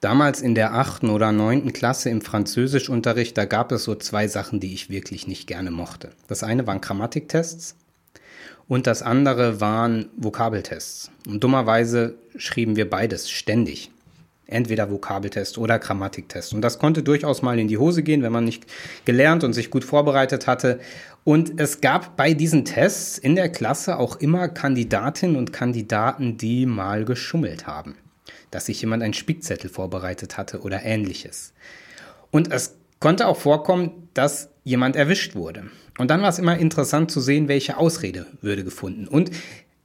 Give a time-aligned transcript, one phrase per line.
[0.00, 4.60] Damals in der achten oder neunten Klasse im Französischunterricht, da gab es so zwei Sachen,
[4.60, 6.10] die ich wirklich nicht gerne mochte.
[6.28, 7.76] Das eine waren Grammatiktests
[8.68, 11.10] und das andere waren Vokabeltests.
[11.26, 13.90] Und dummerweise schrieben wir beides ständig.
[14.48, 16.54] Entweder Vokabeltest oder Grammatiktest.
[16.54, 18.64] Und das konnte durchaus mal in die Hose gehen, wenn man nicht
[19.04, 20.78] gelernt und sich gut vorbereitet hatte.
[21.24, 26.64] Und es gab bei diesen Tests in der Klasse auch immer Kandidatinnen und Kandidaten, die
[26.66, 27.96] mal geschummelt haben.
[28.56, 31.52] Dass sich jemand einen Spickzettel vorbereitet hatte oder ähnliches.
[32.30, 35.64] Und es konnte auch vorkommen, dass jemand erwischt wurde.
[35.98, 39.08] Und dann war es immer interessant zu sehen, welche Ausrede würde gefunden.
[39.08, 39.30] Und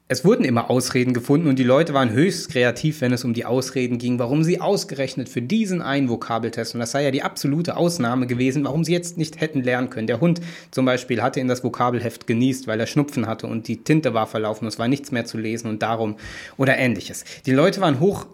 [0.07, 3.43] es wurden immer Ausreden gefunden und die Leute waren höchst kreativ, wenn es um die
[3.43, 7.75] Ausreden ging, warum sie ausgerechnet für diesen einen Vokabeltest, und das sei ja die absolute
[7.75, 10.07] Ausnahme gewesen, warum sie jetzt nicht hätten lernen können.
[10.07, 13.83] Der Hund zum Beispiel hatte in das Vokabelheft genießt, weil er Schnupfen hatte und die
[13.83, 16.17] Tinte war verlaufen, es war nichts mehr zu lesen und darum
[16.57, 17.23] oder ähnliches.
[17.45, 18.27] Die Leute waren hoch,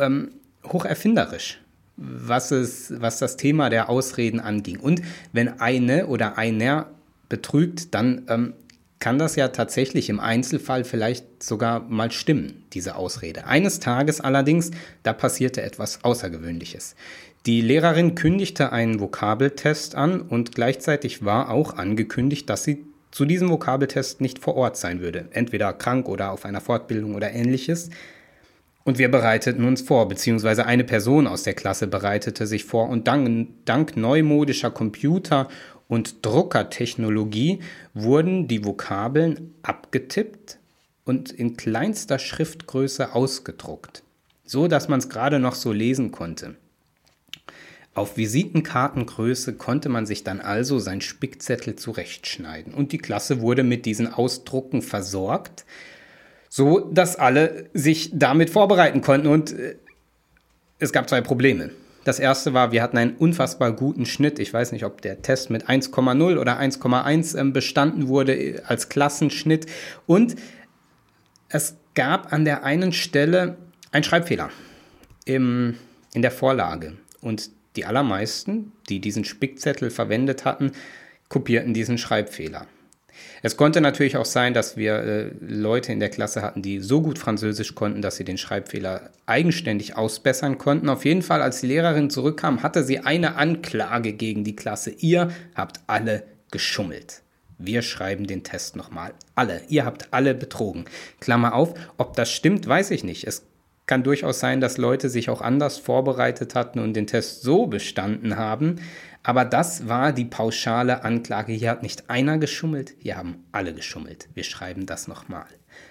[0.00, 0.32] ähm,
[0.64, 1.60] hoch erfinderisch
[2.00, 4.80] was, es, was das Thema der Ausreden anging.
[4.80, 6.86] Und wenn eine oder einer
[7.28, 8.54] betrügt, dann ähm,
[8.98, 13.46] kann das ja tatsächlich im Einzelfall vielleicht sogar mal stimmen, diese Ausrede.
[13.46, 14.70] Eines Tages allerdings,
[15.02, 16.96] da passierte etwas Außergewöhnliches.
[17.46, 23.48] Die Lehrerin kündigte einen Vokabeltest an und gleichzeitig war auch angekündigt, dass sie zu diesem
[23.48, 27.88] Vokabeltest nicht vor Ort sein würde, entweder krank oder auf einer Fortbildung oder ähnliches.
[28.84, 33.06] Und wir bereiteten uns vor, beziehungsweise eine Person aus der Klasse bereitete sich vor und
[33.06, 35.48] dank, dank neumodischer Computer
[35.86, 37.60] und Druckertechnologie
[37.94, 40.58] wurden die Vokabeln abgetippt
[41.04, 44.02] und in kleinster Schriftgröße ausgedruckt,
[44.44, 46.54] so dass man es gerade noch so lesen konnte.
[47.92, 53.84] Auf Visitenkartengröße konnte man sich dann also sein Spickzettel zurechtschneiden und die Klasse wurde mit
[53.84, 55.64] diesen Ausdrucken versorgt,
[56.50, 59.76] so dass alle sich damit vorbereiten konnten und äh,
[60.80, 61.70] es gab zwei Probleme.
[62.04, 64.38] Das erste war, wir hatten einen unfassbar guten Schnitt.
[64.38, 68.88] Ich weiß nicht, ob der Test mit 1,0 oder 1,1 ähm, bestanden wurde äh, als
[68.88, 69.66] Klassenschnitt.
[70.06, 70.36] Und
[71.48, 73.58] es gab an der einen Stelle
[73.92, 74.50] einen Schreibfehler
[75.26, 75.76] im,
[76.14, 76.94] in der Vorlage.
[77.20, 80.72] Und die allermeisten, die diesen Spickzettel verwendet hatten,
[81.28, 82.66] kopierten diesen Schreibfehler.
[83.42, 87.00] Es konnte natürlich auch sein, dass wir äh, Leute in der Klasse hatten, die so
[87.02, 90.88] gut Französisch konnten, dass sie den Schreibfehler eigenständig ausbessern konnten.
[90.88, 94.90] Auf jeden Fall, als die Lehrerin zurückkam, hatte sie eine Anklage gegen die Klasse.
[94.90, 97.22] Ihr habt alle geschummelt.
[97.58, 99.12] Wir schreiben den Test nochmal.
[99.34, 99.60] Alle.
[99.68, 100.86] Ihr habt alle betrogen.
[101.20, 103.26] Klammer auf, ob das stimmt, weiß ich nicht.
[103.26, 103.44] Es
[103.90, 108.36] kann durchaus sein, dass Leute sich auch anders vorbereitet hatten und den Test so bestanden
[108.36, 108.76] haben.
[109.24, 111.52] Aber das war die pauschale Anklage.
[111.52, 114.28] Hier hat nicht einer geschummelt, hier haben alle geschummelt.
[114.32, 115.46] Wir schreiben das nochmal.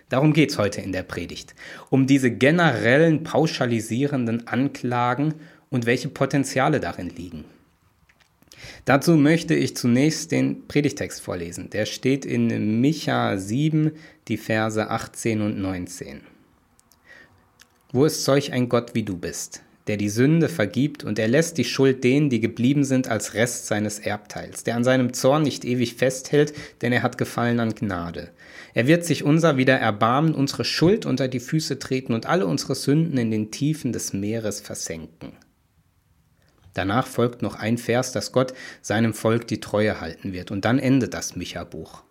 [0.07, 1.53] Darum geht es heute in der Predigt.
[1.89, 5.33] Um diese generellen pauschalisierenden Anklagen
[5.69, 7.43] und welche Potenziale darin liegen.
[8.85, 11.69] Dazu möchte ich zunächst den Predigtext vorlesen.
[11.69, 13.91] Der steht in Micha 7,
[14.29, 16.38] die Verse 18 und 19.
[17.91, 21.57] Wo ist solch ein Gott wie du bist, der die Sünde vergibt und er lässt
[21.57, 25.65] die Schuld denen, die geblieben sind, als Rest seines Erbteils, der an seinem Zorn nicht
[25.65, 28.29] ewig festhält, denn er hat Gefallen an Gnade.
[28.75, 32.75] Er wird sich unser wieder erbarmen, unsere Schuld unter die Füße treten und alle unsere
[32.75, 35.31] Sünden in den Tiefen des Meeres versenken.
[36.75, 40.51] Danach folgt noch ein Vers, dass Gott seinem Volk die Treue halten wird.
[40.51, 42.03] Und dann endet das Micha-Buch.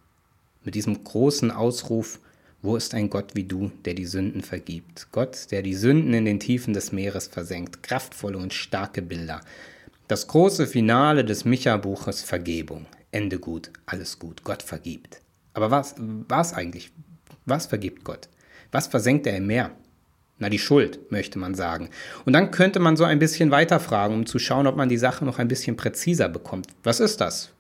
[0.65, 2.19] Mit diesem großen Ausruf,
[2.61, 5.09] wo ist ein Gott wie du, der die Sünden vergibt?
[5.13, 7.83] Gott, der die Sünden in den Tiefen des Meeres versenkt.
[7.83, 9.41] Kraftvolle und starke Bilder.
[10.09, 12.87] Das große Finale des Micha-Buches Vergebung.
[13.13, 14.43] Ende gut, alles gut.
[14.43, 15.21] Gott vergibt.
[15.55, 16.91] Aber was, was eigentlich?
[17.47, 18.29] Was vergibt Gott?
[18.73, 19.71] Was versenkt er im Meer?
[20.41, 21.91] Na, die Schuld, möchte man sagen.
[22.25, 25.25] Und dann könnte man so ein bisschen weiterfragen, um zu schauen, ob man die Sache
[25.25, 26.69] noch ein bisschen präziser bekommt.
[26.85, 27.51] Was ist das?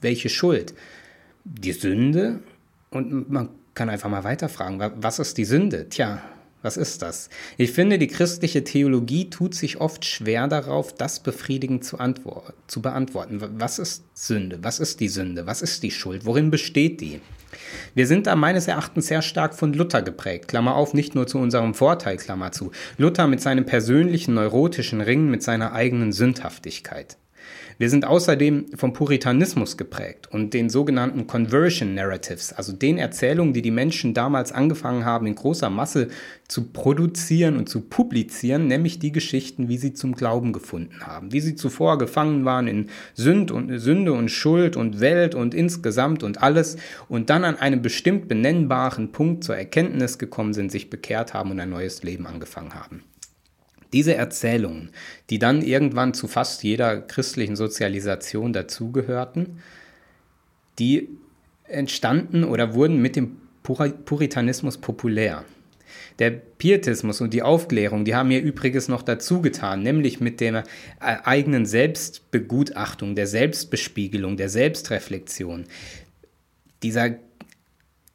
[0.00, 0.74] Welche Schuld?
[1.44, 2.40] Die Sünde?
[2.90, 3.48] Und man
[3.78, 5.88] kann einfach mal weiterfragen, was ist die Sünde?
[5.88, 6.20] Tja,
[6.62, 7.30] was ist das?
[7.56, 11.96] Ich finde, die christliche Theologie tut sich oft schwer darauf, das befriedigend zu,
[12.66, 13.40] zu beantworten.
[13.56, 14.58] Was ist Sünde?
[14.62, 15.46] Was ist die Sünde?
[15.46, 16.26] Was ist die Schuld?
[16.26, 17.20] Worin besteht die?
[17.94, 20.48] Wir sind da meines Erachtens sehr stark von Luther geprägt.
[20.48, 22.72] Klammer auf, nicht nur zu unserem Vorteil, Klammer zu.
[22.96, 27.16] Luther mit seinem persönlichen neurotischen Ringen, mit seiner eigenen Sündhaftigkeit.
[27.80, 33.62] Wir sind außerdem vom Puritanismus geprägt und den sogenannten Conversion Narratives, also den Erzählungen, die
[33.62, 36.08] die Menschen damals angefangen haben, in großer Masse
[36.48, 41.40] zu produzieren und zu publizieren, nämlich die Geschichten, wie sie zum Glauben gefunden haben, wie
[41.40, 46.42] sie zuvor gefangen waren in Sünd und, Sünde und Schuld und Welt und insgesamt und
[46.42, 46.78] alles
[47.08, 51.60] und dann an einem bestimmt benennbaren Punkt zur Erkenntnis gekommen sind, sich bekehrt haben und
[51.60, 53.04] ein neues Leben angefangen haben.
[53.92, 54.90] Diese Erzählungen,
[55.30, 59.60] die dann irgendwann zu fast jeder christlichen Sozialisation dazugehörten,
[60.78, 61.08] die
[61.64, 65.44] entstanden oder wurden mit dem Puritanismus populär.
[66.18, 70.64] Der Pietismus und die Aufklärung, die haben mir übrigens noch dazu getan, nämlich mit der
[71.00, 75.64] äh, eigenen Selbstbegutachtung, der Selbstbespiegelung, der Selbstreflexion.
[76.82, 77.16] Dieser,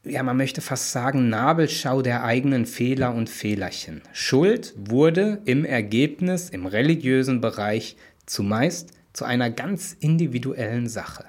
[0.05, 4.01] ja, man möchte fast sagen, Nabelschau der eigenen Fehler und Fehlerchen.
[4.11, 7.95] Schuld wurde im Ergebnis im religiösen Bereich
[8.25, 11.25] zumeist zu einer ganz individuellen Sache.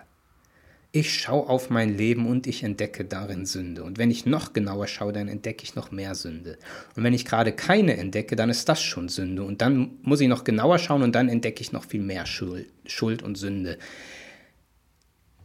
[0.91, 3.83] Ich schaue auf mein Leben und ich entdecke darin Sünde.
[3.83, 6.57] Und wenn ich noch genauer schaue, dann entdecke ich noch mehr Sünde.
[6.95, 9.43] Und wenn ich gerade keine entdecke, dann ist das schon Sünde.
[9.43, 13.23] Und dann muss ich noch genauer schauen und dann entdecke ich noch viel mehr Schuld
[13.23, 13.79] und Sünde.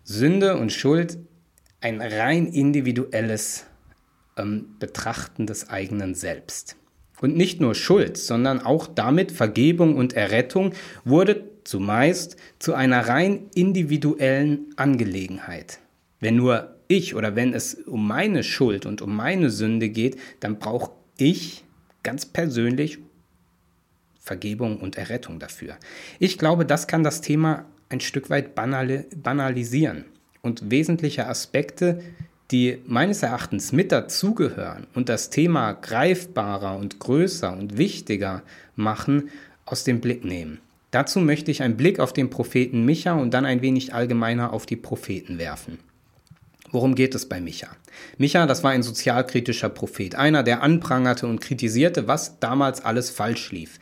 [0.03, 1.17] Sünde und Schuld,
[1.81, 3.65] ein rein individuelles
[4.37, 6.75] ähm, Betrachten des eigenen Selbst.
[7.21, 10.73] Und nicht nur Schuld, sondern auch damit Vergebung und Errettung
[11.03, 15.79] wurde zumeist zu einer rein individuellen Angelegenheit.
[16.19, 20.59] Wenn nur ich oder wenn es um meine Schuld und um meine Sünde geht, dann
[20.59, 21.65] brauche ich
[22.03, 22.99] ganz persönlich
[24.19, 25.75] Vergebung und Errettung dafür.
[26.19, 30.05] Ich glaube, das kann das Thema ein Stück weit banalisieren
[30.41, 32.01] und wesentliche Aspekte,
[32.51, 38.41] die meines Erachtens mit dazugehören und das Thema greifbarer und größer und wichtiger
[38.75, 39.29] machen,
[39.65, 40.59] aus dem Blick nehmen.
[40.91, 44.65] Dazu möchte ich einen Blick auf den Propheten Micha und dann ein wenig allgemeiner auf
[44.65, 45.77] die Propheten werfen.
[46.71, 47.67] Worum geht es bei Micha?
[48.17, 53.51] Micha, das war ein sozialkritischer Prophet, einer, der anprangerte und kritisierte, was damals alles falsch
[53.51, 53.79] lief.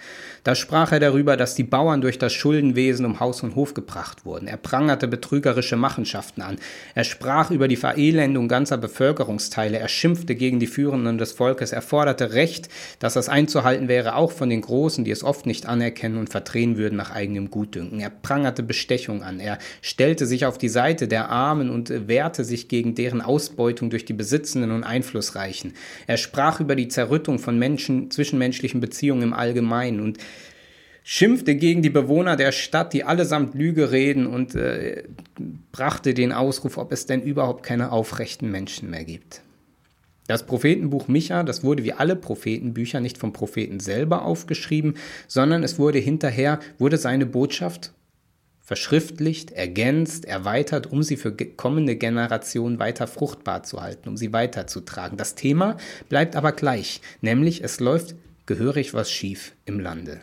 [0.47, 4.25] Da sprach er darüber, dass die Bauern durch das Schuldenwesen um Haus und Hof gebracht
[4.25, 4.47] wurden.
[4.47, 6.57] Er prangerte betrügerische Machenschaften an.
[6.95, 9.77] Er sprach über die Verelendung ganzer Bevölkerungsteile.
[9.77, 11.73] Er schimpfte gegen die Führenden des Volkes.
[11.73, 12.69] Er forderte Recht,
[12.99, 16.77] dass das einzuhalten wäre, auch von den Großen, die es oft nicht anerkennen und verdrehen
[16.77, 17.99] würden nach eigenem Gutdünken.
[17.99, 19.41] Er prangerte Bestechung an.
[19.41, 24.05] Er stellte sich auf die Seite der Armen und wehrte sich gegen deren Ausbeutung durch
[24.05, 25.73] die Besitzenden und Einflussreichen.
[26.05, 30.19] Er sprach über die Zerrüttung von Menschen, zwischenmenschlichen Beziehungen im Allgemeinen und
[31.03, 35.05] schimpfte gegen die Bewohner der Stadt, die allesamt Lüge reden und äh,
[35.71, 39.41] brachte den Ausruf, ob es denn überhaupt keine aufrechten Menschen mehr gibt.
[40.27, 44.93] Das Prophetenbuch Micha, das wurde wie alle Prophetenbücher nicht vom Propheten selber aufgeschrieben,
[45.27, 47.93] sondern es wurde hinterher, wurde seine Botschaft
[48.67, 55.17] verschriftlicht, ergänzt, erweitert, um sie für kommende Generationen weiter fruchtbar zu halten, um sie weiterzutragen.
[55.17, 55.77] Das Thema
[56.09, 58.15] bleibt aber gleich, nämlich es läuft
[58.45, 60.19] gehörig was schief im Lande.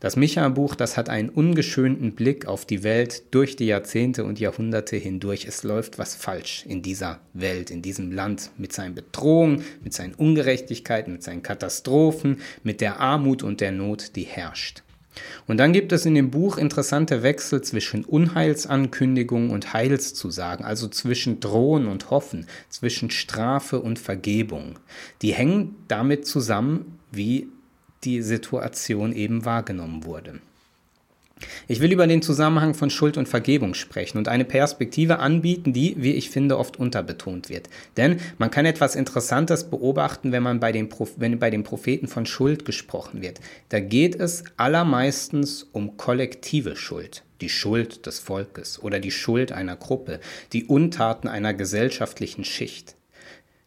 [0.00, 4.96] Das Micha-Buch, das hat einen ungeschönten Blick auf die Welt durch die Jahrzehnte und Jahrhunderte
[4.96, 5.44] hindurch.
[5.46, 10.14] Es läuft was falsch in dieser Welt, in diesem Land, mit seinen Bedrohungen, mit seinen
[10.14, 14.82] Ungerechtigkeiten, mit seinen Katastrophen, mit der Armut und der Not, die herrscht.
[15.46, 21.40] Und dann gibt es in dem Buch interessante Wechsel zwischen Unheilsankündigung und Heilszusagen, also zwischen
[21.40, 24.78] Drohen und Hoffen, zwischen Strafe und Vergebung.
[25.22, 27.48] Die hängen damit zusammen, wie
[28.04, 30.40] die Situation eben wahrgenommen wurde.
[31.66, 35.96] Ich will über den Zusammenhang von Schuld und Vergebung sprechen und eine Perspektive anbieten, die,
[35.98, 37.68] wie ich finde, oft unterbetont wird.
[37.96, 42.26] Denn man kann etwas Interessantes beobachten, wenn man bei den, wenn bei den Propheten von
[42.26, 43.40] Schuld gesprochen wird.
[43.68, 47.24] Da geht es allermeistens um kollektive Schuld.
[47.40, 50.18] Die Schuld des Volkes oder die Schuld einer Gruppe,
[50.52, 52.96] die Untaten einer gesellschaftlichen Schicht.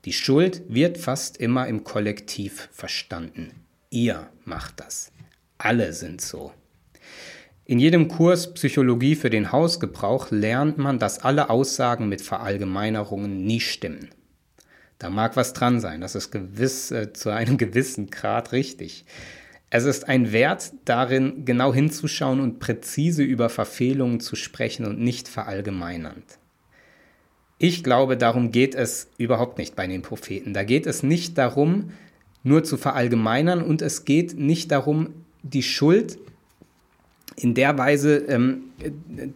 [0.03, 3.51] Die Schuld wird fast immer im Kollektiv verstanden.
[3.91, 5.11] Ihr macht das.
[5.57, 6.51] Alle sind so.
[7.71, 13.61] In jedem Kurs Psychologie für den Hausgebrauch lernt man, dass alle Aussagen mit Verallgemeinerungen nie
[13.61, 14.09] stimmen.
[14.99, 19.05] Da mag was dran sein, das ist gewiss äh, zu einem gewissen Grad richtig.
[19.69, 25.29] Es ist ein Wert darin, genau hinzuschauen und präzise über Verfehlungen zu sprechen und nicht
[25.29, 26.25] verallgemeinernd.
[27.57, 30.53] Ich glaube, darum geht es überhaupt nicht bei den Propheten.
[30.53, 31.91] Da geht es nicht darum,
[32.43, 36.19] nur zu verallgemeinern und es geht nicht darum, die Schuld
[37.43, 38.63] in der Weise ähm,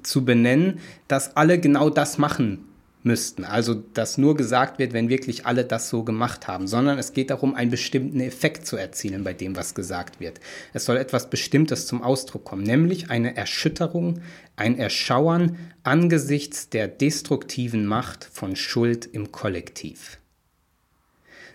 [0.04, 2.66] zu benennen, dass alle genau das machen
[3.06, 3.44] müssten.
[3.46, 7.30] Also, dass nur gesagt wird, wenn wirklich alle das so gemacht haben, sondern es geht
[7.30, 10.40] darum, einen bestimmten Effekt zu erzielen bei dem, was gesagt wird.
[10.74, 14.22] Es soll etwas Bestimmtes zum Ausdruck kommen, nämlich eine Erschütterung,
[14.56, 20.18] ein Erschauern angesichts der destruktiven Macht von Schuld im Kollektiv.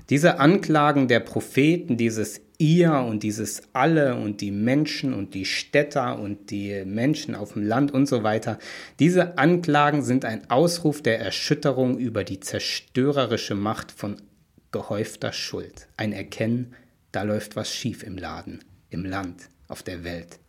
[0.08, 6.18] Diese Anklagen der Propheten, dieses ihr und dieses alle und die Menschen und die Städter
[6.18, 8.58] und die Menschen auf dem Land und so weiter,
[8.98, 14.16] diese Anklagen sind ein Ausruf der Erschütterung über die zerstörerische Macht von
[14.72, 15.88] gehäufter Schuld.
[15.96, 16.74] Ein Erkennen,
[17.12, 18.60] da läuft was schief im Laden.
[18.90, 20.40] im Land, auf der Welt.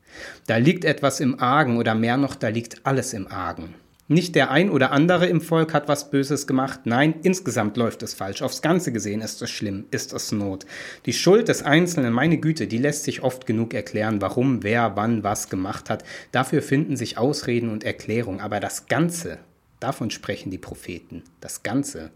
[0.48, 3.76] Da liegt etwas im Argen oder mehr noch, da liegt alles im Argen.
[4.12, 8.14] Nicht der ein oder andere im Volk hat was Böses gemacht, nein, insgesamt läuft es
[8.14, 8.42] falsch.
[8.42, 10.66] Aufs Ganze gesehen ist es schlimm, ist es Not.
[11.06, 15.24] Die Schuld des Einzelnen, meine Güte, die lässt sich oft genug erklären, warum, wer, wann,
[15.24, 16.04] was gemacht hat.
[16.34, 18.42] Dafür finden sich Ausreden und Erklärungen.
[18.42, 19.38] Aber das Ganze,
[19.80, 22.12] davon sprechen die Propheten, das Ganze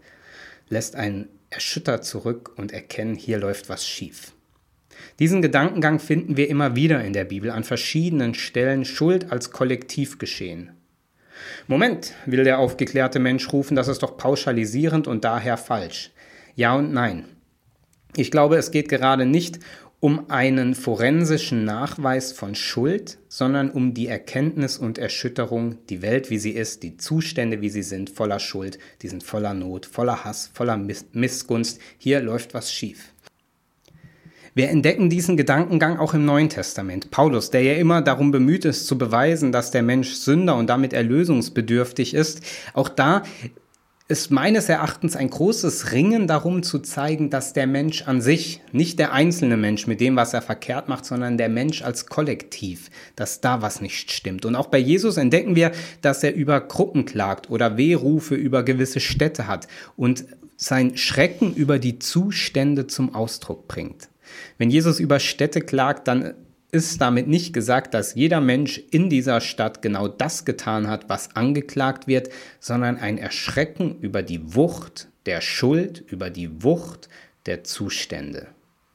[0.68, 4.34] lässt einen erschüttert zurück und erkennen, hier läuft was schief.
[5.18, 10.75] Diesen Gedankengang finden wir immer wieder in der Bibel an verschiedenen Stellen Schuld als Kollektivgeschehen.
[11.66, 16.12] Moment, will der aufgeklärte Mensch rufen, das ist doch pauschalisierend und daher falsch.
[16.54, 17.24] Ja und nein.
[18.16, 19.58] Ich glaube, es geht gerade nicht
[20.00, 26.38] um einen forensischen Nachweis von Schuld, sondern um die Erkenntnis und Erschütterung, die Welt, wie
[26.38, 30.50] sie ist, die Zustände, wie sie sind, voller Schuld, die sind voller Not, voller Hass,
[30.52, 31.80] voller Missgunst.
[31.98, 33.12] Hier läuft was schief.
[34.56, 37.10] Wir entdecken diesen Gedankengang auch im Neuen Testament.
[37.10, 40.94] Paulus, der ja immer darum bemüht ist zu beweisen, dass der Mensch Sünder und damit
[40.94, 42.40] erlösungsbedürftig ist,
[42.72, 43.22] auch da
[44.08, 48.98] ist meines Erachtens ein großes Ringen darum zu zeigen, dass der Mensch an sich, nicht
[48.98, 53.42] der einzelne Mensch mit dem, was er verkehrt macht, sondern der Mensch als Kollektiv, dass
[53.42, 54.46] da was nicht stimmt.
[54.46, 59.00] Und auch bei Jesus entdecken wir, dass er über Gruppen klagt oder Wehrufe über gewisse
[59.00, 60.24] Städte hat und
[60.56, 64.08] sein Schrecken über die Zustände zum Ausdruck bringt.
[64.58, 66.34] Wenn Jesus über Städte klagt, dann
[66.72, 71.34] ist damit nicht gesagt, dass jeder Mensch in dieser Stadt genau das getan hat, was
[71.36, 72.28] angeklagt wird,
[72.60, 77.08] sondern ein Erschrecken über die Wucht der Schuld, über die Wucht
[77.46, 78.48] der Zustände.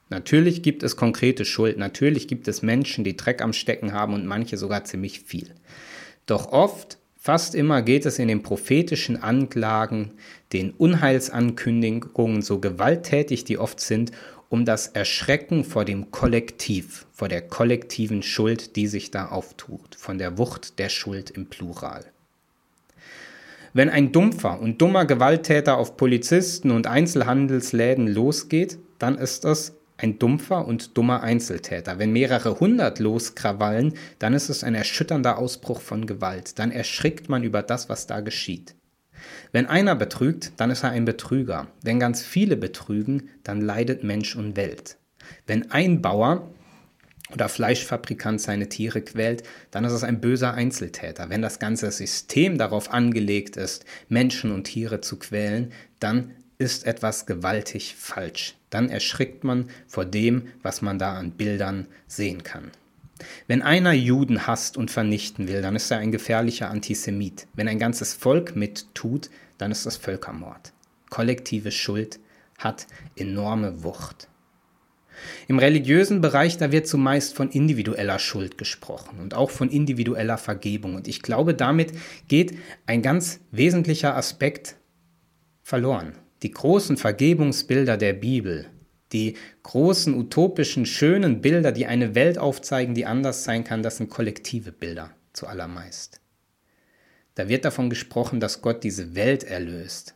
[0.10, 4.26] Natürlich gibt es konkrete Schuld, natürlich gibt es Menschen, die Dreck am Stecken haben und
[4.26, 5.56] manche sogar ziemlich viel.
[6.26, 10.12] Doch oft, fast immer geht es in den prophetischen Anklagen,
[10.52, 14.12] den Unheilsankündigungen, so gewalttätig die oft sind,
[14.52, 20.18] um das Erschrecken vor dem Kollektiv, vor der kollektiven Schuld, die sich da auftut, von
[20.18, 22.06] der Wucht der Schuld im Plural.
[23.72, 30.20] Wenn ein dumpfer und dummer Gewalttäter auf Polizisten und Einzelhandelsläden losgeht, dann ist es ein
[30.20, 31.98] dumpfer und dummer Einzeltäter.
[31.98, 36.60] Wenn mehrere hundert loskrawallen, dann ist es ein erschütternder Ausbruch von Gewalt.
[36.60, 38.76] Dann erschrickt man über das, was da geschieht.
[39.52, 41.68] Wenn einer betrügt, dann ist er ein Betrüger.
[41.82, 44.98] Wenn ganz viele betrügen, dann leidet Mensch und Welt.
[45.48, 46.50] Wenn ein Bauer
[47.34, 51.30] oder Fleischfabrikant seine Tiere quält, dann ist es ein böser Einzeltäter.
[51.30, 57.26] Wenn das ganze System darauf angelegt ist, Menschen und Tiere zu quälen, dann ist etwas
[57.26, 58.56] gewaltig falsch.
[58.70, 62.72] Dann erschrickt man vor dem, was man da an Bildern sehen kann.
[63.48, 67.48] Wenn einer Juden hasst und vernichten will, dann ist er ein gefährlicher Antisemit.
[67.54, 70.74] Wenn ein ganzes Volk mittut, dann ist das Völkermord.
[71.10, 72.20] Kollektive Schuld
[72.58, 74.28] hat enorme Wucht.
[75.48, 80.96] Im religiösen Bereich, da wird zumeist von individueller Schuld gesprochen und auch von individueller Vergebung.
[80.96, 81.92] Und ich glaube, damit
[82.28, 84.78] geht ein ganz wesentlicher Aspekt
[85.64, 86.14] verloren.
[86.44, 88.68] Die großen Vergebungsbilder der Bibel,
[89.14, 94.10] die großen, utopischen, schönen Bilder, die eine Welt aufzeigen, die anders sein kann, das sind
[94.10, 96.22] kollektive Bilder zuallermeist.
[97.36, 100.16] Da wird davon gesprochen, dass Gott diese Welt erlöst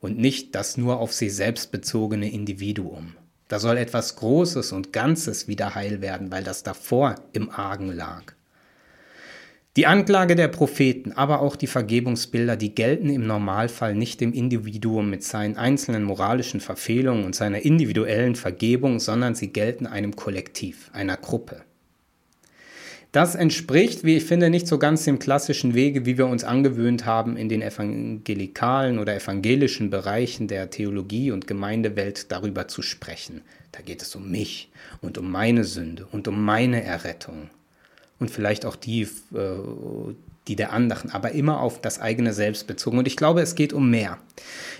[0.00, 3.16] und nicht das nur auf sie selbst bezogene Individuum.
[3.48, 8.34] Da soll etwas Großes und Ganzes wieder heil werden, weil das davor im Argen lag.
[9.78, 15.08] Die Anklage der Propheten, aber auch die Vergebungsbilder, die gelten im Normalfall nicht dem Individuum
[15.08, 21.16] mit seinen einzelnen moralischen Verfehlungen und seiner individuellen Vergebung, sondern sie gelten einem Kollektiv, einer
[21.16, 21.62] Gruppe.
[23.12, 27.06] Das entspricht, wie ich finde, nicht so ganz dem klassischen Wege, wie wir uns angewöhnt
[27.06, 33.40] haben, in den evangelikalen oder evangelischen Bereichen der Theologie und Gemeindewelt darüber zu sprechen.
[33.70, 37.48] Da geht es um mich und um meine Sünde und um meine Errettung
[38.22, 39.08] und vielleicht auch die, äh,
[40.46, 42.98] die der anderen, aber immer auf das eigene Selbst bezogen.
[42.98, 44.16] Und ich glaube, es geht um mehr.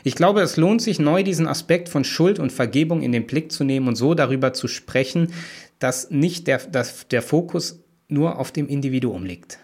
[0.04, 3.50] Ich glaube, es lohnt sich neu diesen Aspekt von Schuld und Vergebung in den Blick
[3.50, 5.32] zu nehmen und so darüber zu sprechen,
[5.80, 9.58] dass nicht der, dass der Fokus nur auf dem Individuum liegt.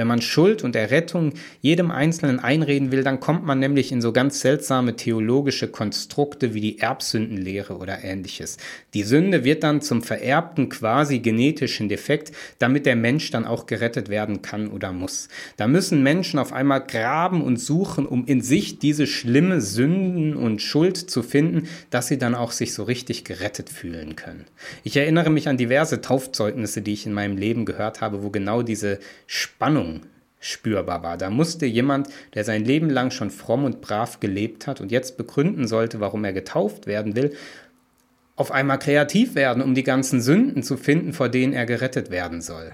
[0.00, 4.12] Wenn man Schuld und Errettung jedem Einzelnen einreden will, dann kommt man nämlich in so
[4.12, 8.56] ganz seltsame theologische Konstrukte wie die Erbsündenlehre oder ähnliches.
[8.94, 14.08] Die Sünde wird dann zum vererbten quasi genetischen Defekt, damit der Mensch dann auch gerettet
[14.08, 15.28] werden kann oder muss.
[15.58, 20.62] Da müssen Menschen auf einmal graben und suchen, um in sich diese schlimme Sünden und
[20.62, 24.46] Schuld zu finden, dass sie dann auch sich so richtig gerettet fühlen können.
[24.82, 28.62] Ich erinnere mich an diverse Taufzeugnisse, die ich in meinem Leben gehört habe, wo genau
[28.62, 30.10] diese Spannung Spannung
[30.42, 31.18] spürbar war.
[31.18, 35.18] Da musste jemand, der sein Leben lang schon fromm und brav gelebt hat und jetzt
[35.18, 37.36] begründen sollte, warum er getauft werden will,
[38.36, 42.40] auf einmal kreativ werden, um die ganzen Sünden zu finden, vor denen er gerettet werden
[42.40, 42.72] soll.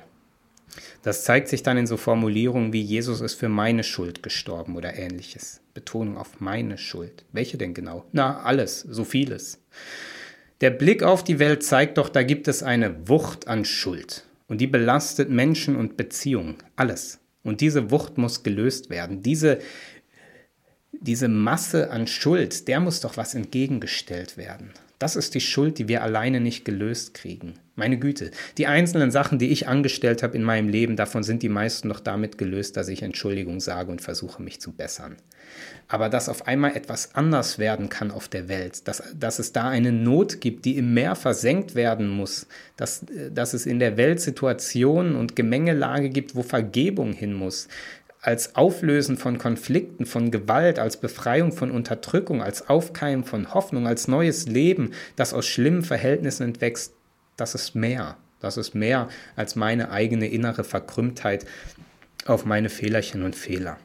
[1.02, 4.94] Das zeigt sich dann in so Formulierungen wie Jesus ist für meine Schuld gestorben oder
[4.96, 5.60] ähnliches.
[5.74, 7.24] Betonung auf meine Schuld.
[7.32, 8.04] Welche denn genau?
[8.12, 9.60] Na, alles, so vieles.
[10.60, 14.25] Der Blick auf die Welt zeigt doch, da gibt es eine Wucht an Schuld.
[14.48, 16.56] Und die belastet Menschen und Beziehungen.
[16.76, 17.20] Alles.
[17.42, 19.22] Und diese Wucht muss gelöst werden.
[19.22, 19.58] Diese,
[20.92, 24.72] diese Masse an Schuld, der muss doch was entgegengestellt werden.
[24.98, 27.54] Das ist die Schuld, die wir alleine nicht gelöst kriegen.
[27.74, 31.50] Meine Güte, die einzelnen Sachen, die ich angestellt habe in meinem Leben, davon sind die
[31.50, 35.16] meisten noch damit gelöst, dass ich Entschuldigung sage und versuche, mich zu bessern.
[35.86, 39.68] Aber dass auf einmal etwas anders werden kann auf der Welt, dass, dass es da
[39.68, 42.46] eine Not gibt, die im Meer versenkt werden muss,
[42.78, 47.68] dass, dass es in der Welt Situationen und Gemengelage gibt, wo Vergebung hin muss,
[48.26, 54.08] als Auflösen von Konflikten, von Gewalt, als Befreiung von Unterdrückung, als Aufkeimen von Hoffnung, als
[54.08, 56.92] neues Leben, das aus schlimmen Verhältnissen entwächst,
[57.36, 58.16] das ist mehr.
[58.40, 61.46] Das ist mehr als meine eigene innere Verkrümmtheit
[62.26, 63.78] auf meine Fehlerchen und Fehler.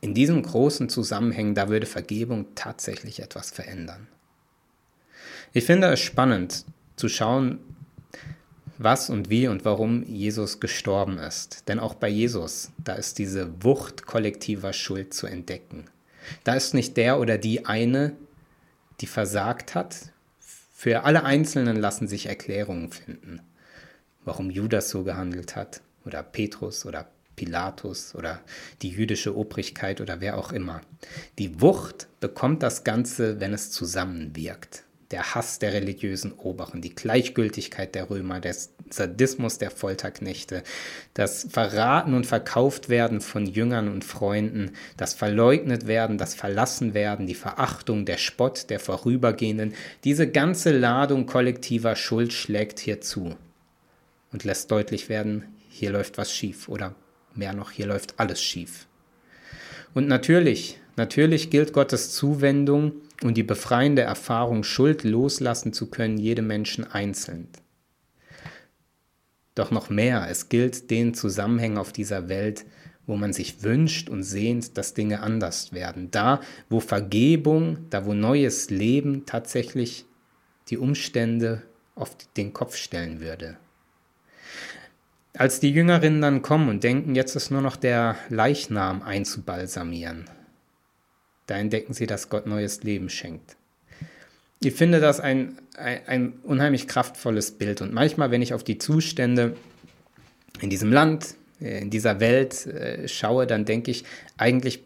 [0.00, 4.06] In diesem großen Zusammenhang, da würde Vergebung tatsächlich etwas verändern.
[5.52, 6.64] Ich finde es spannend
[6.94, 7.58] zu schauen,
[8.82, 11.68] was und wie und warum Jesus gestorben ist.
[11.68, 15.84] Denn auch bei Jesus, da ist diese Wucht kollektiver Schuld zu entdecken.
[16.44, 18.16] Da ist nicht der oder die eine,
[19.00, 20.12] die versagt hat.
[20.72, 23.40] Für alle Einzelnen lassen sich Erklärungen finden,
[24.24, 28.40] warum Judas so gehandelt hat oder Petrus oder Pilatus oder
[28.80, 30.80] die jüdische Obrigkeit oder wer auch immer.
[31.38, 37.94] Die Wucht bekommt das Ganze, wenn es zusammenwirkt der Hass der religiösen Oberen, die Gleichgültigkeit
[37.94, 38.54] der Römer, der
[38.90, 40.62] Sadismus der Folterknechte,
[41.14, 48.04] das Verraten und Verkauftwerden von Jüngern und Freunden, das Verleugnet werden, das Verlassenwerden, die Verachtung,
[48.04, 49.74] der Spott der Vorübergehenden,
[50.04, 53.36] diese ganze Ladung kollektiver Schuld schlägt hier zu
[54.32, 56.94] und lässt deutlich werden, hier läuft was schief oder
[57.34, 58.86] mehr noch, hier läuft alles schief.
[59.92, 66.46] Und natürlich, natürlich gilt Gottes Zuwendung, und die befreiende Erfahrung, Schuld loslassen zu können, jedem
[66.46, 67.48] Menschen einzeln.
[69.54, 72.64] Doch noch mehr, es gilt den Zusammenhängen auf dieser Welt,
[73.06, 76.10] wo man sich wünscht und sehnt, dass Dinge anders werden.
[76.10, 80.06] Da, wo Vergebung, da, wo neues Leben tatsächlich
[80.68, 81.62] die Umstände
[81.96, 83.56] auf den Kopf stellen würde.
[85.34, 90.24] Als die Jüngerinnen dann kommen und denken, jetzt ist nur noch der Leichnam einzubalsamieren,
[91.50, 93.56] da entdecken sie, dass Gott neues Leben schenkt.
[94.62, 97.80] Ich finde das ein, ein, ein unheimlich kraftvolles Bild.
[97.80, 99.56] Und manchmal, wenn ich auf die Zustände
[100.60, 104.04] in diesem Land, äh, in dieser Welt äh, schaue, dann denke ich,
[104.36, 104.84] eigentlich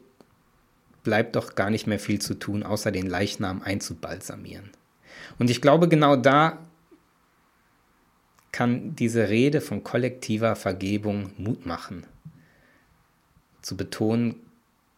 [1.03, 4.71] bleibt doch gar nicht mehr viel zu tun, außer den Leichnam einzubalsamieren.
[5.39, 6.59] Und ich glaube, genau da
[8.53, 12.07] kann diese Rede von kollektiver Vergebung Mut machen.
[13.61, 14.37] Zu betonen,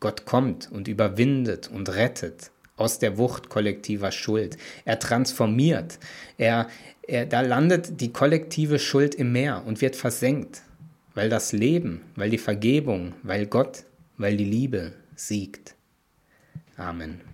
[0.00, 4.56] Gott kommt und überwindet und rettet aus der Wucht kollektiver Schuld.
[4.84, 5.98] Er transformiert.
[6.36, 6.68] Er,
[7.02, 10.62] er, da landet die kollektive Schuld im Meer und wird versenkt,
[11.14, 13.84] weil das Leben, weil die Vergebung, weil Gott,
[14.18, 15.74] weil die Liebe siegt.
[16.76, 17.25] Amen.